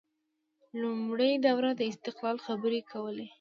لومړۍ 0.81 1.31
دوره 1.45 1.71
د 1.79 1.81
استقلال 1.91 2.37
خبرې 2.45 2.81
کولې 2.91 3.27